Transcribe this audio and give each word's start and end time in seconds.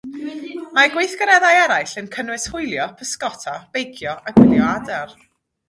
Mae 0.77 0.87
gweithgareddau 0.95 1.59
eraill 1.65 1.93
yn 2.01 2.09
cynnwys 2.17 2.47
hwylio, 2.53 2.89
pysgota, 3.03 3.55
beicio 3.77 4.17
a 4.33 4.37
gwylio 4.41 4.67
adar. 4.75 5.17